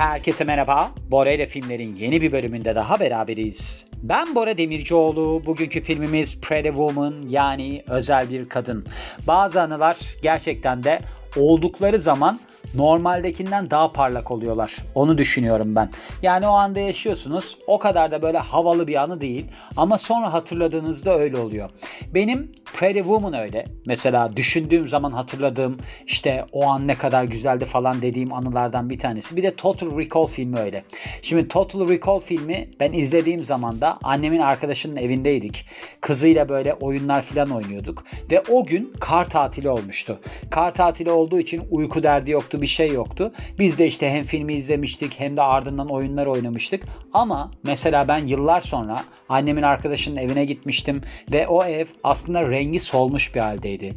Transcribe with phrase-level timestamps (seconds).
[0.00, 0.90] Herkese merhaba.
[1.10, 3.86] Bora ile filmlerin yeni bir bölümünde daha beraberiz.
[4.02, 5.42] Ben Bora Demircioğlu.
[5.46, 8.86] Bugünkü filmimiz Pretty Woman yani özel bir kadın.
[9.26, 11.00] Bazı anılar gerçekten de
[11.36, 12.40] oldukları zaman
[12.74, 14.76] normaldekinden daha parlak oluyorlar.
[14.94, 15.90] Onu düşünüyorum ben.
[16.22, 17.58] Yani o anda yaşıyorsunuz.
[17.66, 19.46] O kadar da böyle havalı bir anı değil.
[19.76, 21.70] Ama sonra hatırladığınızda öyle oluyor.
[22.14, 23.64] Benim Pretty Woman öyle.
[23.86, 29.36] Mesela düşündüğüm zaman hatırladığım işte o an ne kadar güzeldi falan dediğim anılardan bir tanesi.
[29.36, 30.84] Bir de Total Recall filmi öyle.
[31.22, 35.66] Şimdi Total Recall filmi ben izlediğim zaman da annemin arkadaşının evindeydik.
[36.00, 38.04] Kızıyla böyle oyunlar falan oynuyorduk.
[38.30, 40.20] Ve o gün kar tatili olmuştu.
[40.50, 43.32] Kar tatili olduğu için uyku derdi yoktu, bir şey yoktu.
[43.58, 46.84] Biz de işte hem filmi izlemiştik hem de ardından oyunlar oynamıştık.
[47.12, 53.34] Ama mesela ben yıllar sonra annemin arkadaşının evine gitmiştim ve o ev aslında rengi solmuş
[53.34, 53.94] bir haldeydi.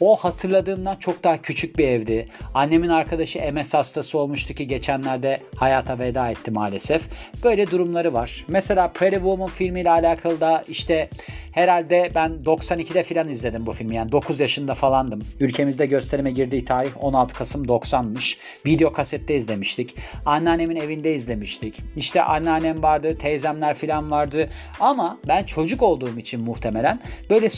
[0.00, 2.28] O hatırladığımdan çok daha küçük bir evdi.
[2.54, 7.02] Annemin arkadaşı MS hastası olmuştu ki geçenlerde hayata veda etti maalesef.
[7.44, 8.44] Böyle durumları var.
[8.48, 11.08] Mesela Pretty Woman filmiyle alakalı da işte
[11.52, 13.96] herhalde ben 92'de filan izledim bu filmi.
[13.96, 15.22] Yani 9 yaşında falandım.
[15.40, 18.36] Ülkemizde gösterime girdiği tarih 16 Kasım 90'mış.
[18.66, 19.96] Video kasette izlemiştik.
[20.26, 21.80] Anneannemin evinde izlemiştik.
[21.96, 24.48] İşte anneannem vardı, teyzemler filan vardı.
[24.80, 27.50] Ama ben çocuk olduğum için muhtemelen böyle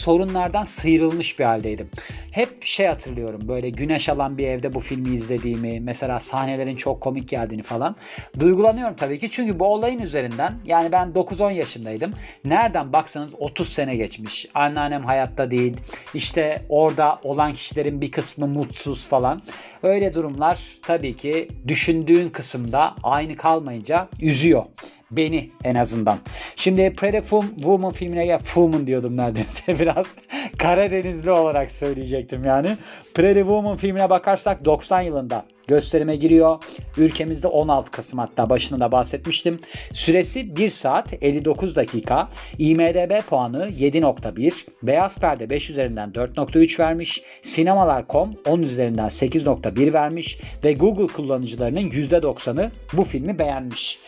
[0.47, 1.91] sorunlardan sıyrılmış bir haldeydim.
[2.31, 7.29] Hep şey hatırlıyorum böyle güneş alan bir evde bu filmi izlediğimi mesela sahnelerin çok komik
[7.29, 7.97] geldiğini falan.
[8.39, 12.13] Duygulanıyorum tabii ki çünkü bu olayın üzerinden yani ben 9-10 yaşındaydım.
[12.45, 14.47] Nereden baksanız 30 sene geçmiş.
[14.55, 15.77] Anneannem hayatta değil
[16.15, 19.43] işte orada olan kişilerin bir kısmı mutsuz falan.
[19.83, 24.65] Öyle durumlar tabii ki düşündüğün kısımda aynı kalmayınca üzüyor.
[25.11, 26.19] Beni en azından.
[26.57, 27.19] Şimdi Pretty
[27.55, 30.07] Woman filmine ya Woman diyordum neredeyse biraz.
[30.59, 32.77] Karadenizli olarak söyleyecektim yani.
[33.15, 36.63] Pretty Woman filmine bakarsak 90 yılında gösterime giriyor.
[36.97, 39.61] Ülkemizde 16 Kasım hatta başında da bahsetmiştim.
[39.93, 42.29] Süresi 1 saat 59 dakika.
[42.59, 44.67] IMDB puanı 7.1.
[44.83, 47.23] Beyaz Perde 5 üzerinden 4.3 vermiş.
[47.43, 50.39] Sinemalar.com 10 üzerinden 8.1 vermiş.
[50.65, 53.99] Ve Google kullanıcılarının %90'ı bu filmi beğenmiş.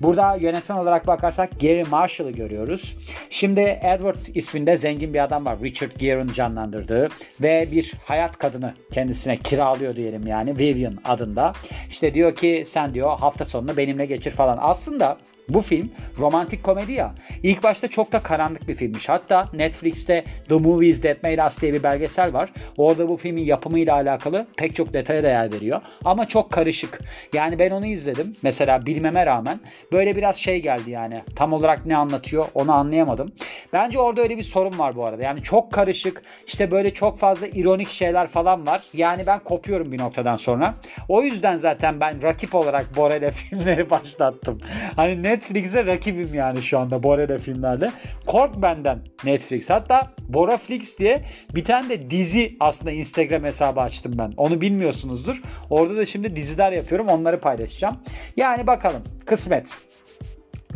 [0.00, 2.96] Burada yönetmen olarak bakarsak Gary Marshall'ı görüyoruz.
[3.30, 5.58] Şimdi Edward isminde zengin bir adam var.
[5.62, 7.08] Richard Gere'ın canlandırdığı
[7.42, 11.52] ve bir hayat kadını kendisine kiralıyor diyelim yani Vivian adında.
[11.90, 14.58] İşte diyor ki sen diyor hafta sonunu benimle geçir falan.
[14.60, 17.14] Aslında bu film romantik komedi ya.
[17.42, 19.08] İlk başta çok da karanlık bir filmmiş.
[19.08, 22.50] Hatta Netflix'te The Movies That Made Us diye bir belgesel var.
[22.76, 25.80] Orada bu filmin yapımıyla alakalı pek çok detaya değer veriyor.
[26.04, 27.00] Ama çok karışık.
[27.32, 28.36] Yani ben onu izledim.
[28.42, 29.60] Mesela bilmeme rağmen
[29.92, 31.22] böyle biraz şey geldi yani.
[31.36, 33.32] Tam olarak ne anlatıyor onu anlayamadım.
[33.72, 35.22] Bence orada öyle bir sorun var bu arada.
[35.22, 36.22] Yani çok karışık.
[36.46, 38.82] İşte böyle çok fazla ironik şeyler falan var.
[38.92, 40.74] Yani ben kopuyorum bir noktadan sonra.
[41.08, 44.60] O yüzden zaten ben rakip olarak Borel'e filmleri başlattım.
[44.96, 47.92] Hani ne Netflix'e rakibim yani şu anda Bora'da filmlerle.
[48.26, 49.70] Kork benden Netflix.
[49.70, 54.32] Hatta Boraflix diye bir tane de dizi aslında Instagram hesabı açtım ben.
[54.36, 55.42] Onu bilmiyorsunuzdur.
[55.70, 57.08] Orada da şimdi diziler yapıyorum.
[57.08, 57.96] Onları paylaşacağım.
[58.36, 59.02] Yani bakalım.
[59.26, 59.74] Kısmet.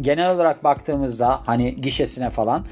[0.01, 2.67] Genel olarak baktığımızda hani gişesine falan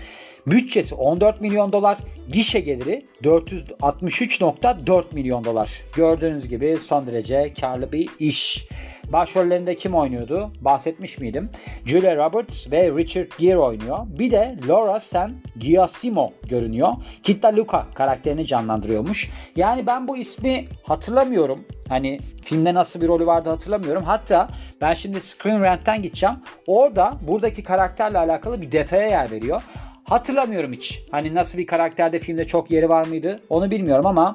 [0.46, 1.98] Bütçesi 14 milyon dolar,
[2.32, 5.82] gişe geliri 463.4 milyon dolar.
[5.96, 8.68] Gördüğünüz gibi son derece karlı bir iş.
[9.12, 10.52] Başrollerinde kim oynuyordu?
[10.60, 11.50] Bahsetmiş miydim?
[11.86, 13.98] Julia Roberts ve Richard Gere oynuyor.
[14.06, 16.92] Bir de Laura San Giassimo görünüyor.
[17.22, 19.30] Kitta Luca karakterini canlandırıyormuş.
[19.56, 21.64] Yani ben bu ismi hatırlamıyorum.
[21.88, 24.04] Hani filmde nasıl bir rolü vardı hatırlamıyorum.
[24.04, 24.48] Hatta
[24.80, 26.36] ben şimdi Screen Rant'ten gideceğim.
[26.66, 29.62] Orada buradaki karakterle alakalı bir detaya yer veriyor.
[30.05, 31.03] Hatırlamıyorum hiç.
[31.11, 34.34] Hani nasıl bir karakterde filmde çok yeri var mıydı onu bilmiyorum ama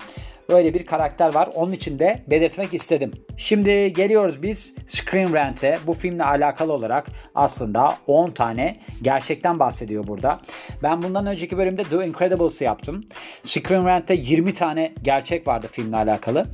[0.49, 1.49] öyle bir karakter var.
[1.55, 3.11] Onun için de belirtmek istedim.
[3.37, 5.77] Şimdi geliyoruz biz Screen Rant'e.
[5.87, 10.41] Bu filmle alakalı olarak aslında 10 tane gerçekten bahsediyor burada.
[10.83, 13.03] Ben bundan önceki bölümde The Incredibles'ı yaptım.
[13.43, 16.45] Screen Rant'te 20 tane gerçek vardı filmle alakalı.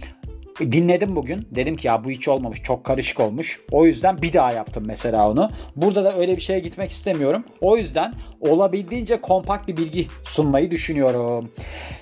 [0.59, 1.47] Dinledim bugün.
[1.51, 2.63] Dedim ki ya bu hiç olmamış.
[2.63, 3.59] Çok karışık olmuş.
[3.71, 5.51] O yüzden bir daha yaptım mesela onu.
[5.75, 7.43] Burada da öyle bir şeye gitmek istemiyorum.
[7.61, 11.51] O yüzden olabildiğince kompakt bir bilgi sunmayı düşünüyorum.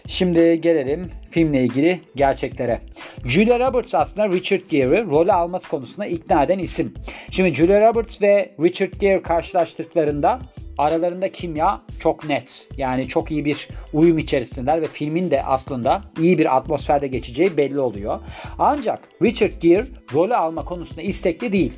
[0.08, 2.80] Şimdi gelelim filmle ilgili gerçeklere.
[3.26, 6.94] Julia Roberts aslında Richard Gere'ı role alması konusunda ikna eden isim.
[7.32, 10.40] Şimdi Julia Roberts ve Richard Gere karşılaştıklarında
[10.80, 12.70] aralarında kimya çok net.
[12.78, 17.80] Yani çok iyi bir uyum içerisindeler ve filmin de aslında iyi bir atmosferde geçeceği belli
[17.80, 18.20] oluyor.
[18.60, 21.74] Ancak Richard Gere rolü alma konusunda istekli değil.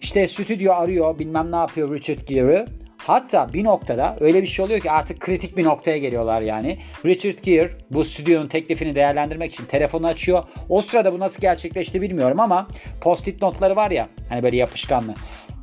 [0.00, 2.66] İşte stüdyo arıyor bilmem ne yapıyor Richard Gere'ı
[3.06, 6.78] Hatta bir noktada öyle bir şey oluyor ki artık kritik bir noktaya geliyorlar yani.
[7.06, 10.44] Richard Gere bu stüdyonun teklifini değerlendirmek için telefonu açıyor.
[10.68, 12.68] O sırada bu nasıl gerçekleşti bilmiyorum ama
[13.00, 15.14] post-it notları var ya hani böyle yapışkanlı.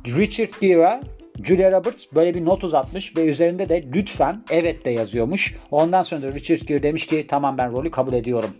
[0.06, 1.00] Richard Gere'a
[1.42, 5.54] Julia Roberts böyle bir not uzatmış ve üzerinde de lütfen evet de yazıyormuş.
[5.70, 8.50] Ondan sonra da Richard Gere demiş ki tamam ben rolü kabul ediyorum.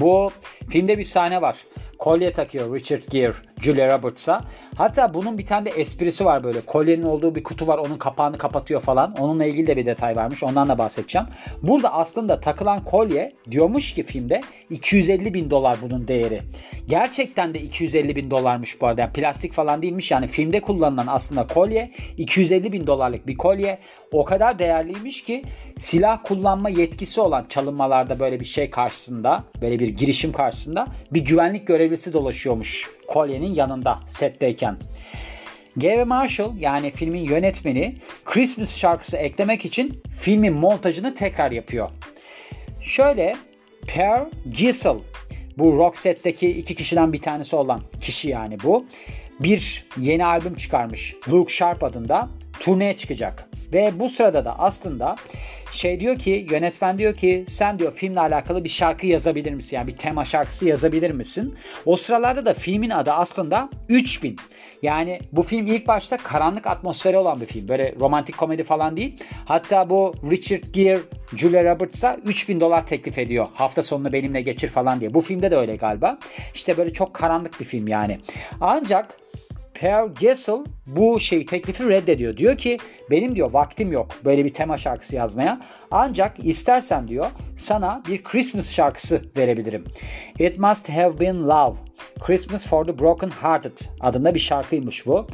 [0.00, 0.30] Bu
[0.68, 1.56] filmde bir sahne var.
[1.98, 4.40] Kolye takıyor Richard Gere Julia Roberts'a.
[4.76, 6.60] Hatta bunun bir tane de esprisi var böyle.
[6.60, 7.78] Kolyenin olduğu bir kutu var.
[7.78, 9.14] Onun kapağını kapatıyor falan.
[9.16, 10.42] Onunla ilgili de bir detay varmış.
[10.42, 11.26] Ondan da bahsedeceğim.
[11.62, 16.40] Burada aslında takılan kolye diyormuş ki filmde 250 bin dolar bunun değeri.
[16.88, 19.00] Gerçekten de 250 bin dolarmış bu arada.
[19.00, 20.10] Yani plastik falan değilmiş.
[20.10, 23.78] Yani filmde kullanılan aslında kolye 250 bin dolarlık bir kolye.
[24.12, 25.44] O kadar değerliymiş ki
[25.76, 31.66] silah kullanma yetkisi olan çalınmalarda böyle bir şey karşısında böyle bir girişim karşısında bir güvenlik
[31.66, 34.76] görevlisi dolaşıyormuş kolyenin yanında setteyken.
[35.76, 41.90] Gary Marshall yani filmin yönetmeni Christmas şarkısı eklemek için filmin montajını tekrar yapıyor.
[42.80, 43.36] Şöyle
[43.86, 44.96] Per Gisel
[45.58, 48.86] bu Roxette'deki iki kişiden bir tanesi olan kişi yani bu.
[49.40, 52.28] Bir yeni albüm çıkarmış Luke Sharp adında
[52.60, 53.48] turneye çıkacak.
[53.72, 55.16] Ve bu sırada da aslında
[55.74, 59.76] şey diyor ki yönetmen diyor ki sen diyor filmle alakalı bir şarkı yazabilir misin?
[59.76, 61.54] Yani bir tema şarkısı yazabilir misin?
[61.86, 64.36] O sıralarda da filmin adı aslında 3000.
[64.82, 67.68] Yani bu film ilk başta karanlık atmosferi olan bir film.
[67.68, 69.24] Böyle romantik komedi falan değil.
[69.44, 71.00] Hatta bu Richard Gere,
[71.36, 73.46] Julia Roberts'a 3000 dolar teklif ediyor.
[73.54, 75.14] Hafta sonunu benimle geçir falan diye.
[75.14, 76.18] Bu filmde de öyle galiba.
[76.54, 78.18] İşte böyle çok karanlık bir film yani.
[78.60, 79.23] Ancak
[79.74, 82.36] Per Gessel bu şey teklifi reddediyor.
[82.36, 82.78] Diyor ki
[83.10, 85.60] benim diyor vaktim yok böyle bir tema şarkısı yazmaya.
[85.90, 87.26] Ancak istersen diyor
[87.56, 89.84] sana bir Christmas şarkısı verebilirim.
[90.38, 91.76] It Must Have Been Love.
[92.20, 95.26] Christmas for the Broken Hearted adında bir şarkıymış bu.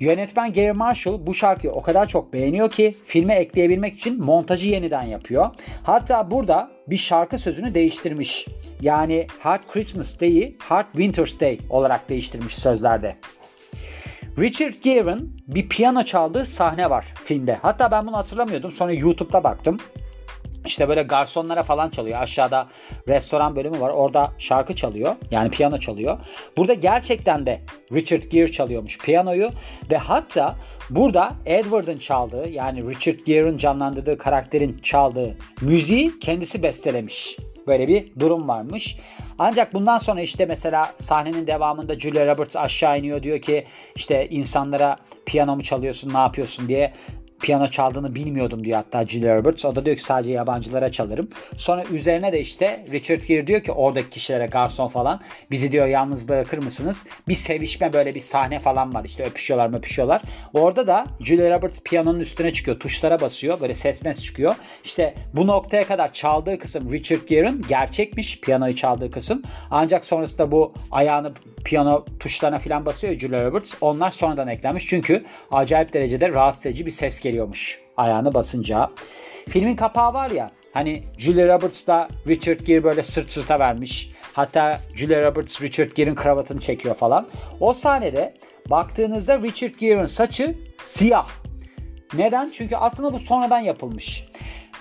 [0.00, 5.02] Yönetmen Gary Marshall bu şarkıyı o kadar çok beğeniyor ki filme ekleyebilmek için montajı yeniden
[5.02, 5.50] yapıyor.
[5.82, 8.46] Hatta burada bir şarkı sözünü değiştirmiş.
[8.80, 13.16] Yani Hard Christmas Day'i Hard Winter's Day olarak değiştirmiş sözlerde.
[14.40, 17.58] Richard Gere'ın bir piyano çaldığı sahne var filmde.
[17.62, 18.72] Hatta ben bunu hatırlamıyordum.
[18.72, 19.78] Sonra YouTube'da baktım.
[20.66, 22.22] İşte böyle garsonlara falan çalıyor.
[22.22, 22.68] Aşağıda
[23.08, 23.90] restoran bölümü var.
[23.90, 25.16] Orada şarkı çalıyor.
[25.30, 26.18] Yani piyano çalıyor.
[26.56, 27.60] Burada gerçekten de
[27.92, 29.50] Richard Gere çalıyormuş piyanoyu.
[29.90, 30.56] Ve hatta
[30.90, 37.36] burada Edward'ın çaldığı yani Richard Gere'ın canlandırdığı karakterin çaldığı müziği kendisi bestelemiş.
[37.68, 38.98] Böyle bir durum varmış.
[39.38, 43.64] Ancak bundan sonra işte mesela sahnenin devamında Julia Roberts aşağı iniyor diyor ki
[43.96, 46.92] işte insanlara piyano mu çalıyorsun ne yapıyorsun diye
[47.40, 49.64] piyano çaldığını bilmiyordum diyor hatta Julia Roberts.
[49.64, 51.28] O da diyor ki sadece yabancılara çalarım.
[51.56, 55.20] Sonra üzerine de işte Richard Gere diyor ki oradaki kişilere garson falan
[55.50, 57.04] bizi diyor yalnız bırakır mısınız?
[57.28, 59.04] Bir sevişme böyle bir sahne falan var.
[59.04, 60.22] İşte öpüşüyorlar öpüşüyorlar.
[60.54, 62.80] Orada da Julia Roberts piyanonun üstüne çıkıyor.
[62.80, 63.60] Tuşlara basıyor.
[63.60, 64.54] Böyle ses mes çıkıyor.
[64.84, 69.42] İşte bu noktaya kadar çaldığı kısım Richard Gere'ın gerçekmiş piyanoyu çaldığı kısım.
[69.70, 71.32] Ancak sonrasında bu ayağını
[71.64, 73.74] piyano tuşlarına falan basıyor Julia Roberts.
[73.80, 74.86] Onlar sonradan eklenmiş.
[74.86, 78.90] Çünkü acayip derecede rahatsız edici bir ses geliyormuş ayağını basınca.
[79.48, 84.10] Filmin kapağı var ya hani Julia Roberts da Richard Gere böyle sırt sırta vermiş.
[84.32, 87.28] Hatta Julia Roberts Richard Gere'in kravatını çekiyor falan.
[87.60, 88.34] O sahnede
[88.70, 91.28] baktığınızda Richard Gere'in saçı siyah.
[92.14, 92.50] Neden?
[92.54, 94.24] Çünkü aslında bu sonradan yapılmış.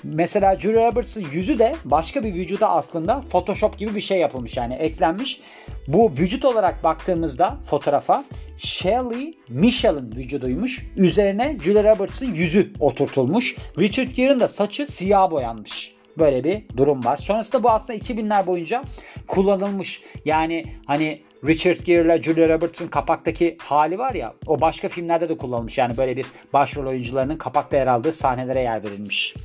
[0.03, 4.73] Mesela Julia Roberts'ın yüzü de başka bir vücuda aslında Photoshop gibi bir şey yapılmış yani
[4.73, 5.41] eklenmiş.
[5.87, 8.23] Bu vücut olarak baktığımızda fotoğrafa
[8.57, 10.85] Shelley Michel'in vücuduymuş.
[10.97, 13.55] Üzerine Julia Roberts'ın yüzü oturtulmuş.
[13.79, 15.97] Richard Gere'in de saçı siyah boyanmış.
[16.17, 17.17] Böyle bir durum var.
[17.17, 18.83] Sonrasında bu aslında 2000'ler boyunca
[19.27, 20.01] kullanılmış.
[20.25, 25.37] Yani hani Richard Gere ile Julia Roberts'ın kapaktaki hali var ya o başka filmlerde de
[25.37, 25.77] kullanılmış.
[25.77, 29.35] Yani böyle bir başrol oyuncularının kapakta yer aldığı sahnelere yer verilmiş.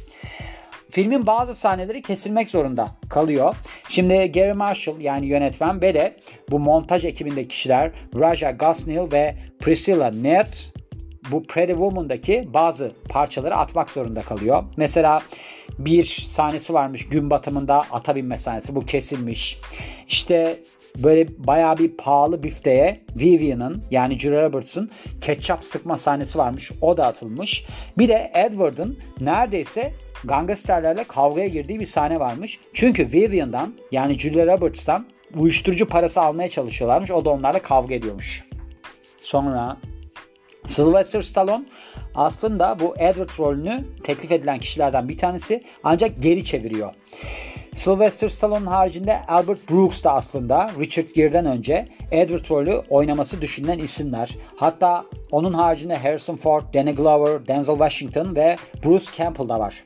[0.93, 3.55] Filmin bazı sahneleri kesilmek zorunda kalıyor.
[3.89, 6.17] Şimdi Gary Marshall yani yönetmen ve de
[6.51, 10.73] bu montaj ekibindeki kişiler Raja Gosnell ve Priscilla Net
[11.31, 14.65] bu Pretty Woman'daki bazı parçaları atmak zorunda kalıyor.
[14.77, 15.23] Mesela
[15.79, 18.75] bir sahnesi varmış gün batımında ata binme sahnesi.
[18.75, 19.59] Bu kesilmiş.
[20.09, 20.59] İşte
[20.99, 26.71] böyle bayağı bir pahalı bifteye Vivian'ın yani Julia Roberts'ın ketçap sıkma sahnesi varmış.
[26.81, 27.67] O da atılmış.
[27.99, 29.93] Bir de Edward'ın neredeyse
[30.25, 32.61] gangsterlerle kavgaya girdiği bir sahne varmış.
[32.75, 35.07] Çünkü Vivian'dan yani Julia Roberts'tan
[35.37, 37.11] uyuşturucu parası almaya çalışıyorlarmış.
[37.11, 38.45] O da onlarla kavga ediyormuş.
[39.21, 39.77] Sonra
[40.67, 41.65] Sylvester Stallone
[42.15, 46.95] aslında bu Edward rolünü teklif edilen kişilerden bir tanesi ancak geri çeviriyor.
[47.75, 54.37] Sylvester Stallone'un haricinde Albert Brooks da aslında Richard Gere'den önce Edward rolü oynaması düşünülen isimler.
[54.57, 59.85] Hatta onun haricinde Harrison Ford, Danny Glover, Denzel Washington ve Bruce Campbell da var.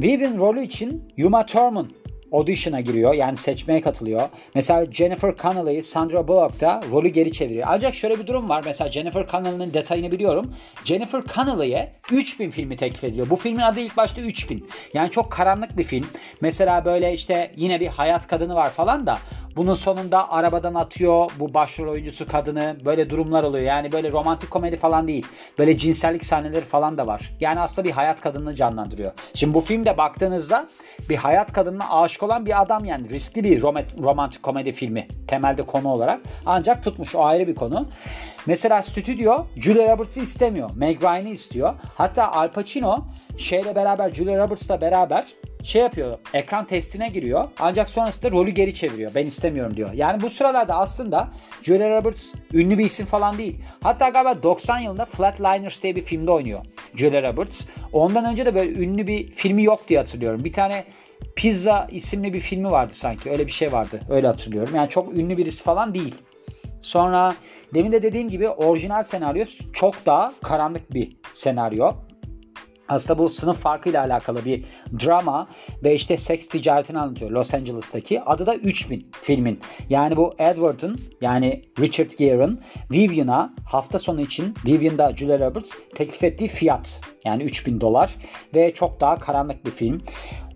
[0.00, 1.90] Vivian rolü için Uma Thurman
[2.32, 3.14] audition'a giriyor.
[3.14, 4.28] Yani seçmeye katılıyor.
[4.54, 7.66] Mesela Jennifer Connelly, Sandra Bullock da rolü geri çeviriyor.
[7.70, 8.62] Ancak şöyle bir durum var.
[8.64, 10.54] Mesela Jennifer Connelly'nin detayını biliyorum.
[10.84, 13.30] Jennifer Connelly'e 3000 filmi teklif ediliyor.
[13.30, 14.68] Bu filmin adı ilk başta 3000.
[14.94, 16.06] Yani çok karanlık bir film.
[16.40, 19.18] Mesela böyle işte yine bir hayat kadını var falan da
[19.56, 22.76] bunun sonunda arabadan atıyor bu başrol oyuncusu kadını.
[22.84, 23.64] Böyle durumlar oluyor.
[23.64, 25.26] Yani böyle romantik komedi falan değil.
[25.58, 27.32] Böyle cinsellik sahneleri falan da var.
[27.40, 29.12] Yani aslında bir hayat kadını canlandırıyor.
[29.34, 30.68] Şimdi bu filmde baktığınızda
[31.08, 33.62] bir hayat kadınına aşık olan bir adam yani riskli bir
[34.02, 36.20] romantik komedi filmi temelde konu olarak.
[36.46, 37.86] Ancak tutmuş o ayrı bir konu.
[38.46, 40.70] Mesela stüdyo Julia Roberts'ı istemiyor.
[40.74, 41.74] Meg Ryan'ı istiyor.
[41.94, 43.04] Hatta Al Pacino
[43.36, 45.24] şeyle beraber Julia Roberts'la beraber
[45.62, 46.18] şey yapıyor.
[46.34, 47.48] Ekran testine giriyor.
[47.58, 49.14] Ancak sonrasında rolü geri çeviriyor.
[49.14, 49.92] Ben istemiyorum diyor.
[49.92, 51.28] Yani bu sıralarda aslında
[51.62, 53.56] Julia Roberts ünlü bir isim falan değil.
[53.82, 56.60] Hatta galiba 90 yılında Flatliners diye bir filmde oynuyor
[56.94, 57.66] Julia Roberts.
[57.92, 60.44] Ondan önce de böyle ünlü bir filmi yok diye hatırlıyorum.
[60.44, 60.84] Bir tane
[61.36, 63.30] Pizza isimli bir filmi vardı sanki.
[63.30, 64.00] Öyle bir şey vardı.
[64.10, 64.74] Öyle hatırlıyorum.
[64.74, 66.14] Yani çok ünlü birisi falan değil.
[66.80, 67.34] Sonra
[67.74, 71.92] demin de dediğim gibi orijinal senaryo çok daha karanlık bir senaryo.
[72.88, 74.64] Aslında bu sınıf farkıyla alakalı bir
[75.04, 75.48] drama
[75.84, 78.22] ve işte seks ticaretini anlatıyor Los Angeles'taki.
[78.22, 79.60] Adı da 3000 filmin.
[79.88, 86.48] Yani bu Edward'ın yani Richard Gere'ın Vivian'a hafta sonu için Vivian'da Julia Roberts teklif ettiği
[86.48, 87.00] fiyat.
[87.24, 88.14] Yani 3000 dolar
[88.54, 90.02] ve çok daha karanlık bir film.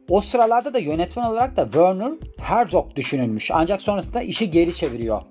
[0.08, 3.50] O sıralarda da yönetmen olarak da Werner Herzog düşünülmüş.
[3.50, 5.22] Ancak sonrasında işi geri çeviriyor.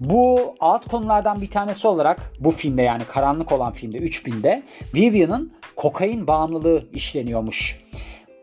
[0.00, 4.62] Bu alt konulardan bir tanesi olarak bu filmde yani karanlık olan filmde 3000'de
[4.94, 7.80] Vivian'ın kokain bağımlılığı işleniyormuş.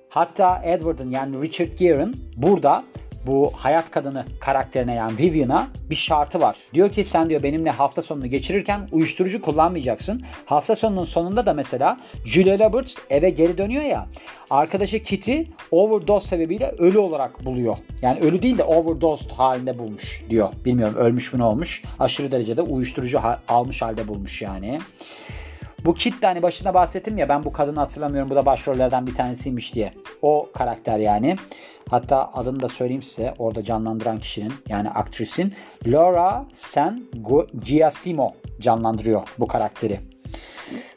[0.10, 2.84] Hatta Edward'ın yani Richard Gere'ın burada
[3.27, 6.55] bu hayat kadını karakterine yani Vivian'a bir şartı var.
[6.74, 10.22] Diyor ki sen diyor benimle hafta sonunu geçirirken uyuşturucu kullanmayacaksın.
[10.46, 14.05] Hafta sonunun sonunda da mesela Julia Roberts eve geri dönüyor ya.
[14.50, 15.41] Arkadaşı Kitty
[15.72, 17.77] overdose sebebiyle ölü olarak buluyor.
[18.01, 20.50] Yani ölü değil de overdose halinde bulmuş diyor.
[20.65, 21.84] Bilmiyorum ölmüş mü ne olmuş.
[22.00, 24.79] Aşırı derecede uyuşturucu almış halde bulmuş yani.
[25.86, 29.75] Bu Kit hani başında bahsettim ya ben bu kadını hatırlamıyorum bu da başrollerden bir tanesiymiş
[29.75, 29.94] diye.
[30.22, 31.36] O karakter yani.
[31.89, 35.54] Hatta adını da söyleyeyim size orada canlandıran kişinin yani aktrisin
[35.88, 37.04] Laura San
[37.65, 40.00] Giassimo canlandırıyor bu karakteri.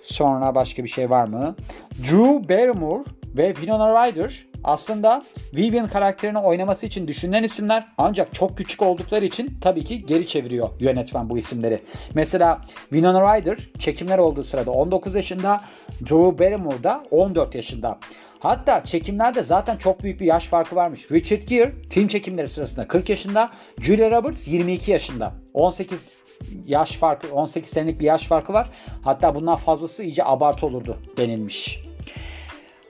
[0.00, 1.56] Sonra başka bir şey var mı?
[1.98, 3.04] Drew Barrymore
[3.36, 5.24] ve Winona Ryder aslında
[5.56, 10.68] Vivian karakterini oynaması için düşünülen isimler ancak çok küçük oldukları için tabii ki geri çeviriyor
[10.80, 11.82] yönetmen bu isimleri.
[12.14, 15.60] Mesela Winona Ryder çekimler olduğu sırada 19 yaşında,
[16.00, 17.98] Drew Barrymore da 14 yaşında.
[18.40, 21.10] Hatta çekimlerde zaten çok büyük bir yaş farkı varmış.
[21.12, 23.50] Richard Gere film çekimleri sırasında 40 yaşında,
[23.80, 25.34] Julia Roberts 22 yaşında.
[25.54, 26.22] 18
[26.66, 28.70] yaş farkı, 18 senelik bir yaş farkı var.
[29.04, 31.82] Hatta bundan fazlası iyice abartı olurdu denilmiş.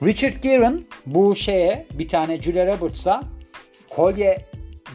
[0.03, 3.23] Richard Gere'ın bu şeye bir tane Julia Roberts'a
[3.89, 4.45] kolye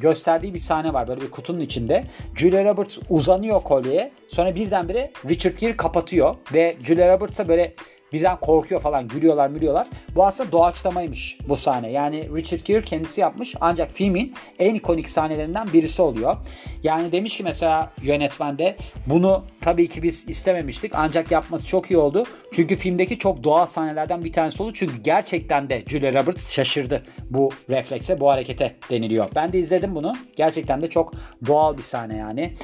[0.00, 2.04] gösterdiği bir sahne var böyle bir kutunun içinde.
[2.36, 4.12] Julia Roberts uzanıyor kolyeye.
[4.28, 7.74] Sonra birdenbire Richard Gere kapatıyor ve Julia Roberts'a böyle
[8.14, 9.86] bizden korkuyor falan gülüyorlar mülüyorlar.
[10.14, 11.90] Bu aslında doğaçlamaymış bu sahne.
[11.90, 16.36] Yani Richard Gere kendisi yapmış ancak filmin en ikonik sahnelerinden birisi oluyor.
[16.82, 22.24] Yani demiş ki mesela yönetmende bunu tabii ki biz istememiştik ancak yapması çok iyi oldu.
[22.52, 24.72] Çünkü filmdeki çok doğal sahnelerden bir tanesi oldu.
[24.74, 29.28] Çünkü gerçekten de Julia Roberts şaşırdı bu reflekse, bu harekete deniliyor.
[29.34, 30.16] Ben de izledim bunu.
[30.36, 31.12] Gerçekten de çok
[31.46, 32.54] doğal bir sahne yani.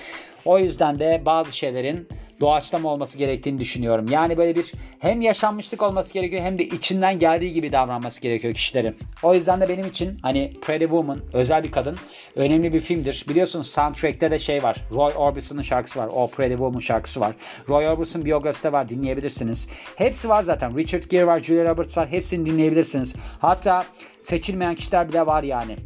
[0.44, 2.08] O yüzden de bazı şeylerin
[2.40, 4.06] doğaçlama olması gerektiğini düşünüyorum.
[4.10, 8.96] Yani böyle bir hem yaşanmışlık olması gerekiyor hem de içinden geldiği gibi davranması gerekiyor kişilerin.
[9.22, 11.96] O yüzden de benim için hani Pretty Woman özel bir kadın
[12.36, 13.24] önemli bir filmdir.
[13.28, 14.76] Biliyorsunuz soundtrack'te de şey var.
[14.90, 16.08] Roy Orbison'ın şarkısı var.
[16.12, 17.32] O Pretty Woman şarkısı var.
[17.68, 19.68] Roy Orbison biyografisi de var dinleyebilirsiniz.
[19.96, 20.76] Hepsi var zaten.
[20.76, 22.08] Richard Gere var, Julia Roberts var.
[22.08, 23.16] Hepsini dinleyebilirsiniz.
[23.40, 23.84] Hatta
[24.20, 25.76] seçilmeyen kişiler bile var yani.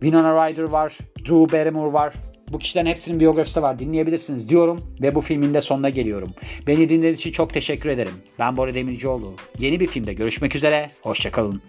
[0.00, 2.14] Winona Ryder var, Drew Barrymore var.
[2.54, 6.30] Bu kişilerin hepsinin biyografisi var dinleyebilirsiniz diyorum ve bu filmin de sonuna geliyorum.
[6.66, 8.14] Beni dinlediğiniz için çok teşekkür ederim.
[8.38, 9.34] Ben Bora Demircioğlu.
[9.58, 10.90] Yeni bir filmde görüşmek üzere.
[11.02, 11.62] Hoşçakalın.